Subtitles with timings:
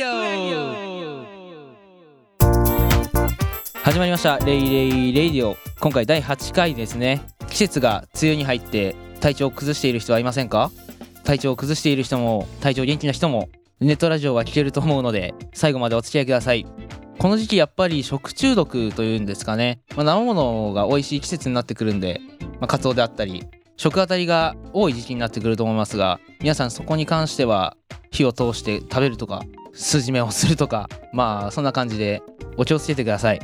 [0.00, 1.26] ディオ
[3.82, 4.38] 始まりました。
[4.38, 5.58] レイレイレイディオ。
[5.78, 7.20] 今回第8回ですね。
[7.50, 10.70] 季節が梅雨に入って体調を崩している人はいませんか？
[11.24, 13.50] 体調を崩している人も体調元気な人も
[13.80, 16.64] ネットラジオは聞けると思うので最後までお付き合いください。
[17.18, 22.22] この時期やっぱり食中毒というんですかね、まあ、生物が美味しい季節になってくるんで、
[22.52, 23.44] まあ、カツオであったり
[23.76, 27.76] 食あたりが多い時期になってくると思いますが皆さんそこに関しては
[28.10, 32.22] 火を通して食べるとか筋目をするとかまあそんな感じで
[32.56, 33.40] お気をつけてください。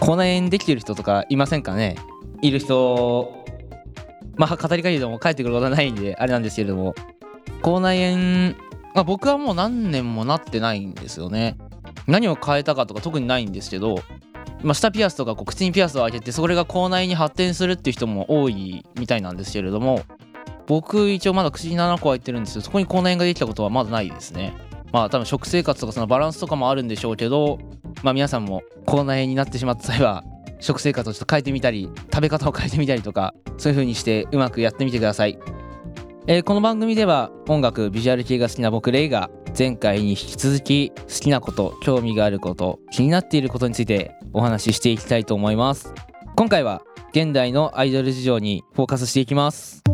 [0.00, 1.96] 口内炎できてる人とかいませんかね？
[2.42, 3.44] いる人。
[4.36, 6.94] まあ語り限りでも帰ってくることはないんであれなんですけれども。
[7.62, 8.54] 口内炎
[8.94, 11.56] まあ僕はもう何年もなってないんですよね。
[12.06, 13.96] 何を変えたかとか特にないんですけど
[14.62, 20.02] まあ、下ピアスとかこう口にピアスを開けてそれが口内に発展するっていう人も多いみたいなんですけれども
[20.66, 24.54] 僕一応まだ口に7個開いてるんですけどそこに口内炎ができたことはまだないですね
[24.96, 27.58] まあ多分食生活とかそのバランスとかもあるんでしょうけど
[28.02, 30.24] まあ皆さんも口内炎になってしまった際は
[30.58, 35.38] 食生活をちょっと変えてみたり食べ方を変えてみたりとかそういう風にしてうまくやってみてください。
[36.28, 45.92] えー、この番組では音楽ビジュアル系が好きな僕レイが前回に引き続き好きなこと興味があること気になっていることについてお話ししていきたいと思います。
[46.36, 46.80] 今回は
[47.10, 49.85] 現代のアイドル事情にフォーカスしていきます。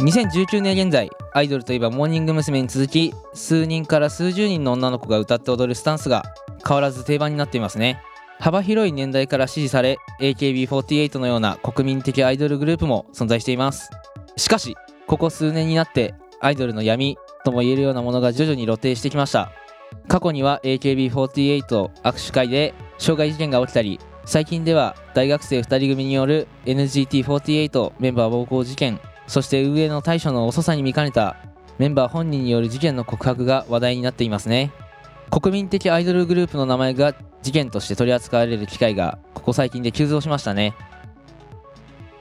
[0.00, 2.62] 2019年現在アイドルといえばモーニング娘。
[2.62, 6.24] に続き数人から数十人の女の子が歌って踊るスタンスが
[6.66, 8.00] 変わらず定番になっていますね。
[8.38, 13.90] 幅広い年代から支持され AKB48 のような国民的アイドルグループも存在しています。
[14.38, 14.74] しかし
[15.06, 19.52] ここ数年になってアイドルの闇とも言えるようなものが徐々に露呈してきました。
[20.08, 28.98] 過去には AKB48 握手会で傷害事件が起きたり最近では大学生2人組による NGT48 メンバー暴行事件。
[29.30, 31.36] そして運営の対処の遅さに見かねた
[31.78, 34.72] メンバー本人による事件の告白が話題になっていますね。
[35.30, 40.74] 国民的アイドルグループの名前が事件として取り扱われる機会がここ最近で急増しましたね。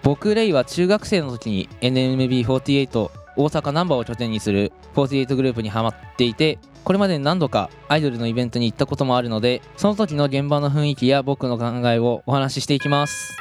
[0.03, 13.35] 僕レイは中学生の時に NMB48 大阪ナンバーを拠点にする48グループにハマっていてこれまで何度かアイドルのイベントに行ったこともあるのでその時の現場の雰囲気や僕の考えをお話ししていきます。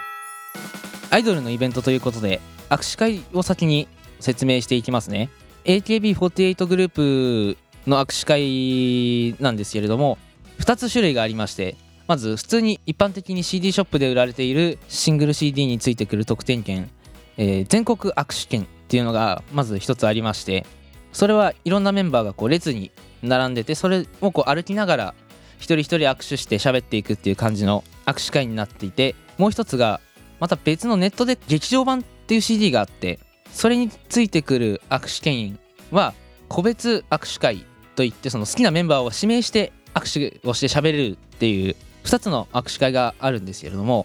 [1.10, 3.88] アイドルのイベントということで握手会を先に
[4.20, 5.30] 説明していきますね。
[5.64, 10.18] AKB48 グループの握手会なんですけれども
[10.60, 11.76] 2つ種類がありまして
[12.06, 16.90] まず普通に一般的に CD ショップで売られているシングル CD についてくる特典券、
[17.36, 20.64] えー、全国握手券っていうのがまず一つありまして
[21.12, 22.90] それはいろんなメンバーがこう列に
[23.22, 25.14] 並んでてそれをこう歩きながら
[25.58, 30.00] 一人一人握手して喋っていくっていう感じの握手会になっていてもう一つが
[30.40, 33.18] また別のネットで劇場版っていう CD があって
[33.50, 35.58] それについてくる握手券
[35.90, 36.12] は
[36.48, 37.64] 個別握手会
[37.96, 41.74] といってその好きなメンバーを指名して握手をして喋れるっていう
[42.04, 44.04] 2つの握手会があるんですけれども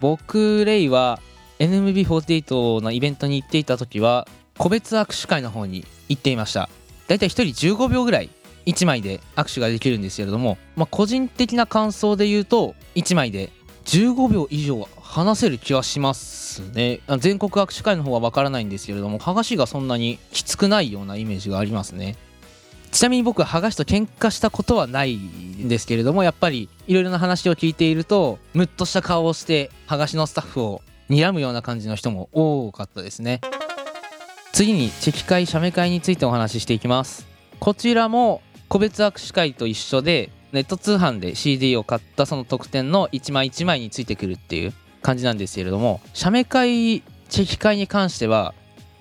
[0.00, 1.20] 僕レイは
[1.60, 4.26] NMB48 のイベントに行っていた時は
[4.58, 6.68] 個別握手会の方に行っていました。
[7.06, 8.30] だいたい1人15秒ぐらい
[8.66, 13.52] 1枚で握手ができるんですけれども、まあ、個人的な感想で言うと1枚で
[13.84, 17.00] 15秒以上話せる気はしますね。
[17.20, 22.16] 全国握手会の方はわからないんですけれども剥がしがそんなにきつくないようなイメージがありますね。
[22.92, 33.40] ちなみに僕は剥がしと喧嘩したことはないんですけれどもやっぱりいろいろな話を聞いているとムッとした顔をして剥がしのスタッフを睨むような感じの人も多かったですね。
[34.52, 37.26] 次にチェキ会写メ会についてお話ししていきます。
[37.58, 44.74] こちらも個別握手会と一緒でネット通販で CD を買ったその特典の1枚1枚についてくるっていう
[45.06, 48.54] 感じなんですけれども写メ会チェキ会に関しては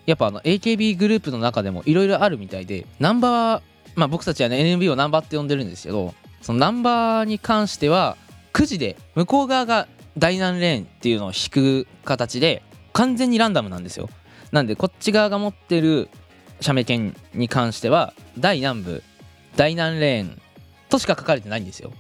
[0.05, 3.63] やっぱあの AKB グループの中でもいろいろあるみたいでナンバー
[3.95, 6.13] まあ僕たちはね NMB をナンバーって呼んでるんですけど
[6.43, 8.17] そのナンバーに関しては
[8.53, 12.61] くじで向こう側が大難レーンっていうのを引く形で
[12.93, 14.07] 完全にランダムなんですよ。
[14.51, 16.09] なんでこっち側が持ってる
[16.61, 19.03] 写メ券に関しては大南部
[19.55, 20.39] 大難レーン
[20.89, 21.91] としか書かれてないんですよ。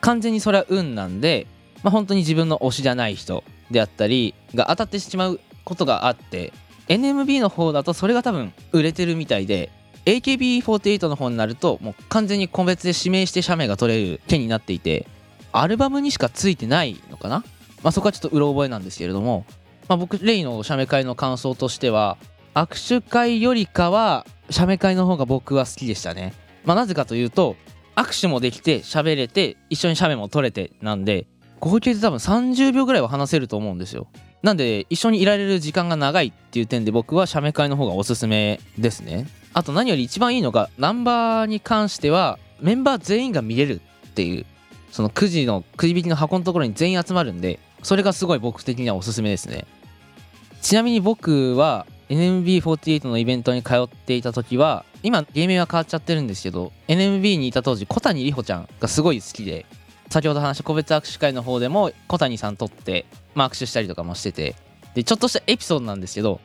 [0.00, 1.48] 完全にそれは運なんで、
[1.82, 6.52] まあ、本当に自分の推しじゃない人であったりが当たってしまうことがあって
[6.88, 9.70] NMB の方だとそれが多分売れてるみたいで
[10.06, 15.06] AKB48 の方になるともう完全に個別で指名して写メが取れる件になっていて
[15.52, 17.44] アルバムにしかついてないのかな、
[17.82, 19.44] まあ、そこはちょっとうろ覚えなんですけれども、
[19.88, 22.18] まあ、僕レイの写メ会の感想としては
[22.54, 26.34] 握手会よりかは写メ会の方が僕は好きでしたね、
[26.64, 27.56] まあ、なぜかというと
[27.94, 31.26] 握手もできて喋れて一緒に写メも撮れてなんで
[31.60, 34.08] 合計で多分30秒ぐらいは話せると思うんですよ。
[34.42, 39.28] なんで一緒にいられる時間が長いっていう点で僕は写メ会の方がおすすめですね。
[39.52, 44.46] あと何より一番いいのがナンバーに関してはメンバー全員が見れるっていう
[44.90, 49.66] そのくじのくじ引きの箱のところに全員集まるんでそれがすごい僕的にはおすすめですね。
[50.62, 59.64] ちなみに僕は NMB48 のイベントに通っていた時は今芸名は変わっちゃってるんですけど NMB にいた当時小谷里穂ちゃんがすごい好きで
[60.10, 64.56] 先ほど話した個別握手会の方でも小谷さんとって、まあ、握手したりとかもしてて
[64.94, 66.40] でちょっとしたエピソードなんですけど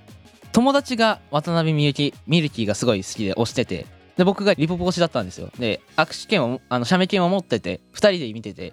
[0.53, 5.49] 友達が渡辺美幸ミルキーがすごい好きで推しててで僕がリポポ推しだったんですよ。
[5.59, 8.71] で握手券をあの写メ券を持ってて2人で見てて、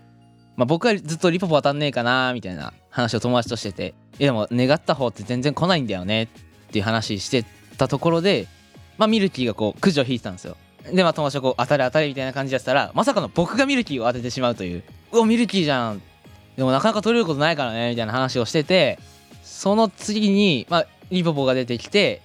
[0.56, 6.28] まあ、僕はずっとリポポ当たんねえかなみたいな話を友達としてていやでも願った方って全然来ないんだよねっ
[6.70, 7.44] ていう話して
[7.76, 8.46] たところで、
[8.98, 10.56] まあ、ミルキーがこうくじを引いてたんですよ。
[10.90, 14.82] でまあ友達がこう当たれ当たれみたいな感じでやったらまさかの僕がミルキーを当ててしまうという。
[15.12, 16.02] うわミルキーじゃん。
[16.56, 18.99] でもなかなか取れることないからねみたいな話をしてて
[19.43, 22.20] その次に、まあ、リポポが出てきて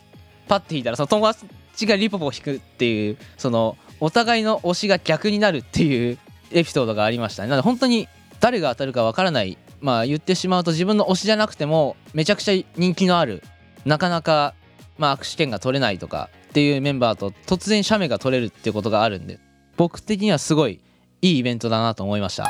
[0.48, 6.18] パッて引いたらその友達がリポポを引くっていうそのお互いの推しが逆になるっていう
[6.52, 7.50] エピソードがありましたね。
[7.50, 8.08] なので本当に
[8.40, 9.58] 誰が当たるかわからない。
[9.80, 13.44] まあ言ってしまうと自分の推しじゃなくてもめちゃくちゃ人気のある
[13.86, 14.56] なかなか
[14.98, 19.40] まあ握手券が取れないとかっていうメンバーと突然写メが取れるっていうことがあるんで
[19.76, 20.82] 僕的にはすごい
[21.22, 22.48] いいイベントだなと思いました。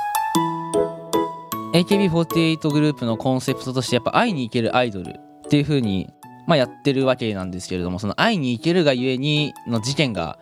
[1.73, 5.13] AKB48 グループのコンセプトとしてやっぱ会いに行けるアイドルっ
[5.49, 6.07] ていう風に
[6.47, 10.39] まあやってるわけなんですけれどもその会いに行けるがゆえにの事件が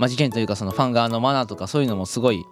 [0.00, 2.44] まあ事件というかそのファン側のマナーとかそういうのもすごい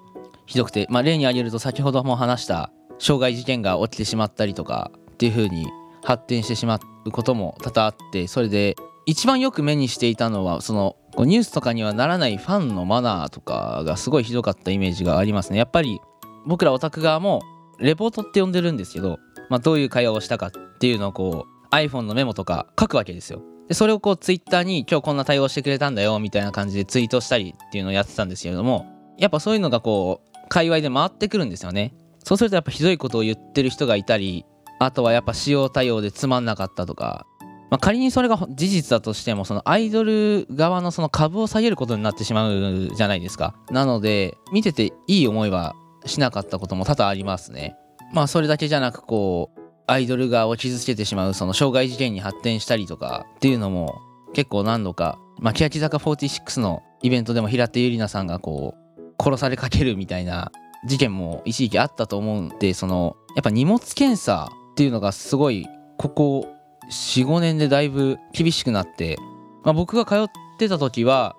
[0.47, 2.71] ひどくてまあ例に挙げると先ほども話した
[3.01, 5.67] 傷害事件が起きてしまったりとかっていう風に
[6.05, 15.59] 発展してしまうことも多々あってそれで一番よく目にしていたのはそのニュースとかにはならないファンのマナーとかがすごいひどかったイメージがありますね。
[15.59, 16.01] やっぱり
[16.47, 17.43] 僕らオタク側も
[17.79, 19.19] レポートって呼んでるんですけど、
[19.49, 23.43] まあ、どういう会話をしたかっていうのをこう iPhone のメモとか書くわけですよ。
[23.69, 28.87] でそれをこう Twitter に今日こんな対応してくれたんだよみたいな感じでツイートしたりっていうのをやってたんですけれども
[29.19, 31.95] やっぱそういうのがこう界隈で回ってくるんですよね。
[32.25, 34.45] そうするとやっぱひどいことを言ってる人がいたり
[34.81, 37.27] あとはやっぱ使用対応でつまんなかったとか、
[37.75, 43.57] まあ、仮にそれが事実だとしてもそのアイドル側のその株を下げることになってしまうじゃないですか。
[43.69, 45.75] なので見てていい思いは
[46.07, 47.75] しなかったことも多々ありますね。
[48.13, 53.99] まあそれだけじゃなくこうアイドル側を傷つけてしまうその傷害事件に発展したりとかっていうのも
[54.35, 60.53] 結構何度か、まあ、欅坂46のイベントでも平手友梨奈さんがこう殺されかけるみたいな
[60.87, 65.67] 事件も一時期あったと思うんでそのやっぱ荷物検査っていうのがすごい
[65.99, 66.54] ここ
[66.91, 69.17] 45年でだいぶ厳しくなって、
[69.65, 70.27] まあ、僕が通っ
[70.59, 71.37] てた時は、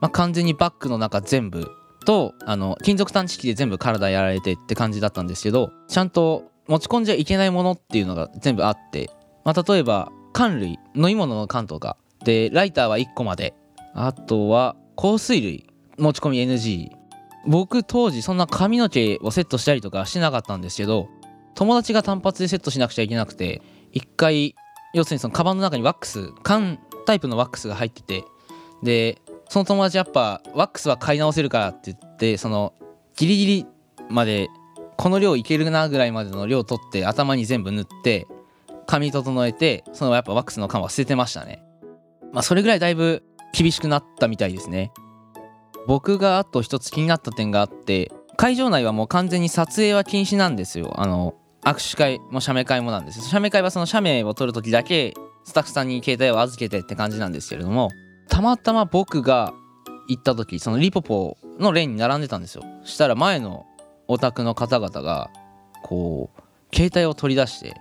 [0.00, 1.70] まあ、完全にバッグの中全部
[2.04, 9.10] とあの金属探知機で全部体やられてって感じだったんですけどちゃんと持ち込んじゃいけないものっていうのが全部あって、
[9.44, 13.54] まあ、例えば缶類飲み物の缶とかでライターは1個まで
[13.94, 15.66] あとは香水類
[15.98, 16.90] 持ち込み NG
[17.46, 21.08] 僕当時そんな髪の毛をセットしたりとかしてなかったんですけど
[21.54, 23.62] 友達が単発でセットしなくちゃいけなくて
[23.92, 24.54] 一回
[24.94, 28.24] 要するにそのカバンの中にワックス缶タイプのワックスが入ってて
[28.82, 32.74] でその友達やっぱワックスは買い直せるからって言ってその
[33.16, 33.66] ギリギリ
[34.08, 34.48] まで
[34.96, 38.26] この量いけるなぐらいまでの量取って頭に全部塗って
[38.86, 41.62] 髪整えてそのやっぱワックスの缶は捨ててましたね。
[42.32, 43.22] まあそれぐらいだいぶ
[43.52, 44.92] 厳しくなったみたいですね。
[45.86, 50.92] 僕があと一つ気になった点があって会場内はもう完全に撮影は禁止なんですよ。
[51.00, 51.34] あの
[51.68, 53.20] 握手会も写メ会もなんです。
[53.28, 57.90] 写メ会はその写メを撮る時だけスタッフさんに携帯を預けてって感じなんですけれども
[58.28, 59.52] たまたま僕が
[60.08, 62.64] 行った時そのリポポのレーンに並んでたんですよ。
[62.84, 63.66] したら前の
[64.06, 65.30] お宅の方々が
[65.82, 67.74] こう携帯を取り出して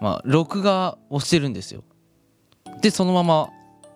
[0.00, 1.82] まあ録画をしてるんですよ。
[2.80, 3.48] でそのまま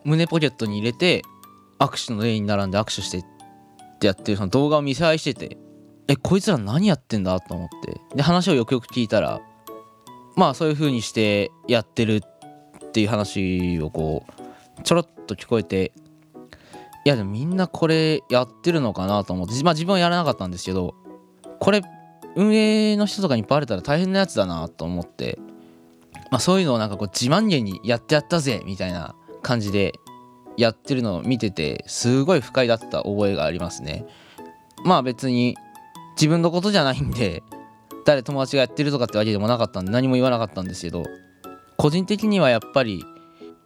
[0.02, 1.22] 胸ポケットに入れて
[1.78, 3.24] 握手のレーンに並んで握手してっ
[4.00, 5.56] てやってるその動画を見せ合いしてて
[6.08, 8.00] えこいつら何やってんだと思って。
[8.14, 9.40] で話をよくよく聞いたら
[10.36, 12.22] まあそういう風にしてやってる
[12.86, 14.24] っていう話をこ
[14.78, 15.92] うちょろっと聞こえて
[17.04, 19.62] いやでもみんなこれやってるのかなと思って。
[19.64, 20.94] まあ自分はやらなかったんですけど
[21.60, 21.82] これ
[22.36, 25.38] 運営の人とかにバレたら大変なやつだなと思って。
[26.30, 29.92] まあそういうのをなんかこう自慢げにやってやったぜみたいな感じで
[30.56, 34.06] やってるのを見ててすごい不快だった覚えがありますね。
[34.84, 35.56] まあ別に
[36.16, 37.42] 自分のことじゃないんで
[38.04, 41.04] 誰友達がやってるとかってわけでもなかったんで何も言わなかったんですけど
[41.76, 43.04] 個人的にはやっぱり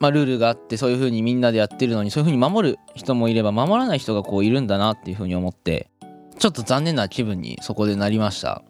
[0.01, 5.91] まあ、ルールがあってそういう風にみんなでやってるのにそういう風に守る人もいれば守らない人がこういるんだなっていう風に思って
[6.39, 8.63] ちょっと残念な気分にそこでなりました。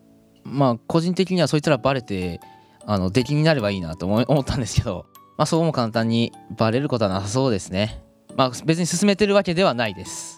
[0.44, 2.40] まあ個人的にはそいつらバレて
[2.86, 5.04] あの出来になればいいなと思 ったんですけど
[5.36, 8.02] まあそうも簡単にバレることはなさそうですね。
[8.36, 10.37] まあ別に進めてるわけではないです。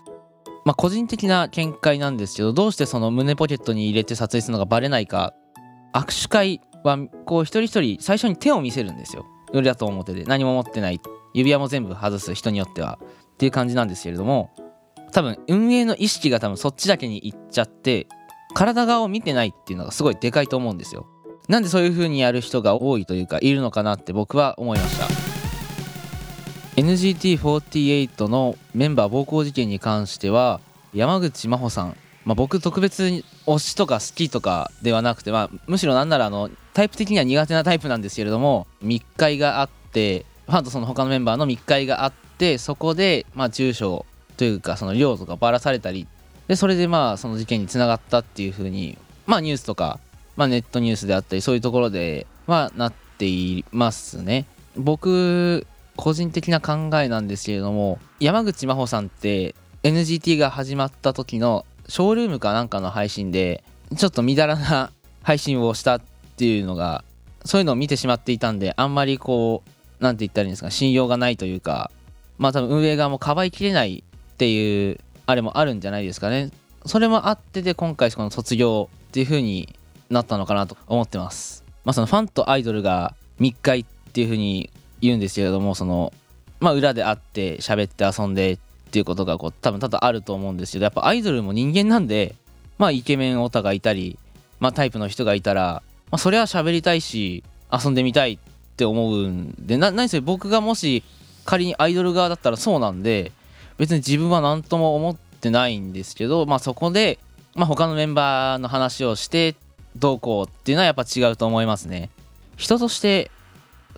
[0.65, 5.35] まあ個人的な見解なんですけどどうしてその胸ポケットに入れて撮影するのがバレないか
[5.93, 9.27] 握手会はこう一人一人最初に手を見せるんですよ。
[9.53, 11.01] 裏と表で何も持ってない
[11.35, 14.51] 指輪も全部外す人によってはっていう感じなんですけれども
[15.13, 18.07] 多分運営の意識が多分そっちだけにいっちゃって
[18.55, 21.07] 体側を見てないっていうのがすごいでかいと思うんですよ。
[21.49, 25.30] なんでそういう風にやる人が多いというかいるのかなって僕は思いました。
[26.81, 30.61] NGT48 のメンバー暴行事件に関しては
[30.95, 44.07] 山口真帆さん、まあ、僕特別推しとか好きとかではなくて、まあ、むしろなんならあのタイプ的には苦手なタイプなんですけれども密会があってファンとその他のメンバーの密会があってそこでまあ住所
[44.39, 46.09] というかその量とかばらされたり
[46.49, 48.97] でそれでまあその事件につながったっていうふうに
[49.27, 50.01] まあニュースとか、
[50.37, 54.47] まあ、ネットニュースであったりそういうところではなっていますね。
[54.77, 55.67] 僕
[56.01, 63.65] 個人的な考えなんですけれども山口真帆さんって NGT が始まった時のショールームかなんかの配信で
[63.97, 64.93] ちょっとみだらな
[65.23, 66.01] 配信をしたっ
[66.37, 67.05] ていうのが
[67.45, 71.91] そういうのを見てしまっていたんであんまりこう何て言ったらいいんですか信用がないというか
[72.39, 76.51] まあ多分運営側もかばいきれないっていうあれもあるんじゃないですかね。
[76.87, 79.77] それもあってで今回この卒業っていう風に
[80.09, 81.63] なったのかなと思ってます。
[81.85, 86.13] まあそのファンとアイドルが密会っていう風に言うんですけれどもその
[86.61, 88.59] まあ裏で会って喋って遊んでっ
[88.91, 92.35] ていうことがこう多分多々あると思うんですけどやっぱアイドルも人間なんで
[92.79, 94.19] まあイケメンオタがいたり
[94.59, 98.39] まあタイプの人がいたらまあそれは喋りたいし遊んでみたいっ
[98.77, 101.03] て思うんでな何せ僕がもし
[101.45, 103.33] 仮にアイドル側だったらそうなんで
[103.79, 107.19] 別に自分は何とも思ってないんですけどまあそこで、
[107.55, 109.55] まあ、他のメンバーの話をして
[109.97, 112.11] どうこうっていうのはやっぱ違うと思いますね。
[112.57, 113.31] 人として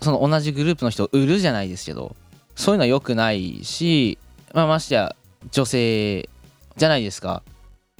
[0.03, 2.15] その同じグループの人を売るじゃないですけど
[2.55, 4.17] そういうのは良くないし、
[4.53, 5.15] まあ、ましてや
[5.51, 6.29] 女性
[6.77, 7.43] じゃないですか。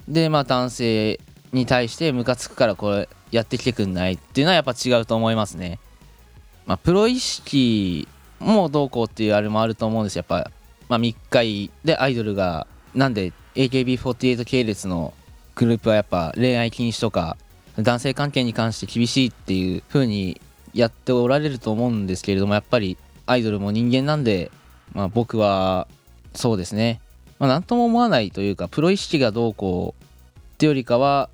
[0.08, 1.20] でまあ男性
[1.52, 5.78] に対してムカつくからこれやってきてくんないっていうのはやっぱ違うと思いますね。
[6.66, 8.08] まあ、プロ意識
[8.38, 10.50] もどうこうっていうあれもあると思うんですやっぱ、
[10.88, 15.12] まあ、密会でアイドルがなんで AKB48 系列の
[15.54, 17.36] グループはやっぱ恋愛禁止とか
[17.78, 20.40] 男性関係に関して厳しいっていう風に
[20.74, 24.50] やっておられると思うんですけれどもやっぱりアイドルも人間なんで、
[24.92, 25.88] まあ、僕は
[26.34, 27.00] そうですね、
[27.38, 30.04] まあ、何とも思わないというかプロ意識がどうこう
[30.54, 31.30] ってよりかは、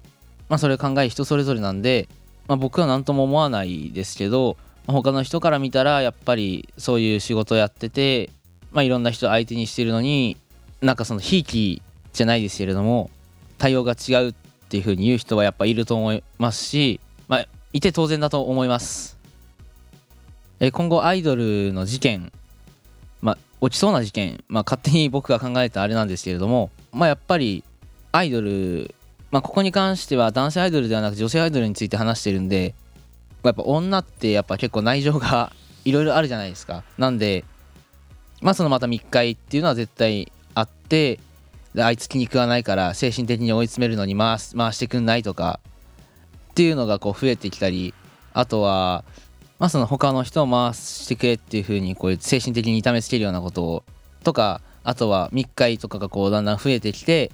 [0.49, 2.09] まあ、それ考え人それぞれなんで、
[2.47, 4.56] まあ、僕は何とも思わないですけど
[4.87, 8.30] 他の人から見たらやっぱりそういう仕事やってて、
[8.73, 10.37] まあ、いろんな人相手にしてるのに
[10.80, 11.82] なんかそのひいき
[12.12, 13.11] じゃないですけれども
[13.59, 14.35] 対応が違うっ
[14.68, 19.20] ていうふうに言う人はやっぱいると思いますし、まあ、いて当然だと思います。
[20.61, 22.31] え今後アイドルの事件、
[23.23, 27.64] まあ、起きそうな事件、まあ、勝手に僕が考えたあれなんですけれども、まあ、やっぱり
[28.12, 28.95] アイドル、
[29.31, 32.75] まあ、ここに関しては男性アイドルではなく女性アイドルについて話してるんで
[33.43, 35.50] やっぱ女ってやっぱ結構内情が
[35.87, 36.85] いろいろあるじゃないですか。
[36.99, 37.43] なんで
[38.43, 41.19] まあそのまた密会っていうのは絶対あって
[41.79, 45.59] あいつ気に食わないから精神的に追い詰めるのに回回してくんないとか
[46.50, 47.95] っていうのがこう増えてきたり
[48.35, 49.05] あとは
[49.61, 53.85] まあその他の人を回してくれっていう風にこういう精神的に痛めつけるようなことを
[54.25, 57.31] とかあとは密会とかがこうだんだん増えてきて、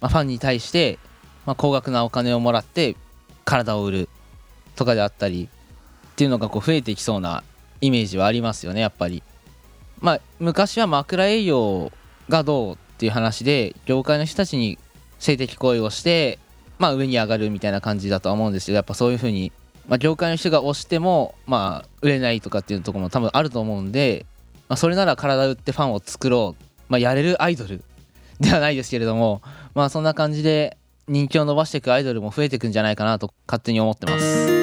[0.00, 0.98] まあ、ファンに対して、
[1.46, 2.96] まあ、高額なお金をもらって
[3.46, 4.08] 体を売る
[4.76, 5.48] とかであったり
[6.12, 7.42] っていうのがこう増えてきそうな
[7.80, 9.22] イメージはありますよねやっぱり。
[10.00, 11.92] まあ昔は枕営業
[12.28, 14.78] がどうっていう話で業界の人たちに
[15.18, 16.38] 性的行為をして
[16.78, 19.52] まあ上に上がるみたいな感じだとは思うんですけどやっぱそういうふうに、
[19.88, 24.26] まあ、業界の人が押してもまあ売れないとかっていうところも多分あると思うんで、
[24.68, 27.82] まあ、それなら体売ってファンを作ろう、まあ、やれるアイドル
[28.40, 29.42] ではないですけれども
[29.74, 30.76] まあそんな感じで
[31.08, 34.60] 人気を伸ばしていくアイドルも増えていくんじゃないかなと勝手に思ってます。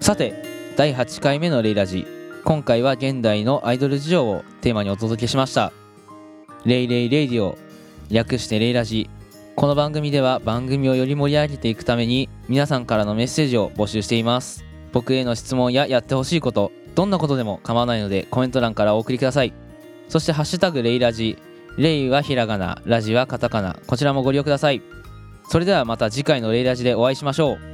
[0.00, 0.34] さて
[0.76, 2.06] 第8回目のレイラジ。
[2.44, 5.72] 今回は現代のアイドル事情をテーマにお届けしました。
[6.64, 7.56] レイレイレイディオ。
[8.10, 9.08] 略してレイラジ。
[9.60, 14.64] この番組では番組をより盛り上げていくために皆さんからのメッセージを募集しています。
[14.90, 19.52] 僕への質問ややってほしいことどんなことでも構わないのでコメント欄からお送りください。
[20.08, 21.36] そしてハッシュタグレイラジ。
[21.76, 23.76] レイはひらがなラジはカタカナ。
[23.86, 24.80] こちらもご利用ください。
[25.50, 27.69] それではまた次回のレイラジでお会いしましょう。